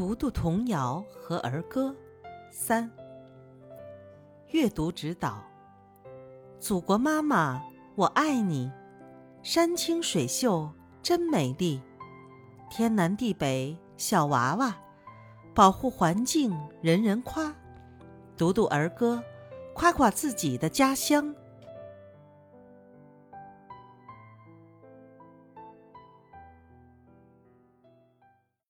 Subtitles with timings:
[0.00, 1.94] 读读童谣和儿歌。
[2.50, 2.90] 三、
[4.48, 5.44] 阅读指导。
[6.58, 7.62] 祖国妈妈，
[7.96, 8.72] 我爱你。
[9.42, 11.82] 山清水秀真美丽，
[12.70, 14.74] 天南地北小娃娃，
[15.54, 17.54] 保护环境人人夸。
[18.38, 19.22] 读读儿歌，
[19.74, 21.34] 夸夸自己的家乡。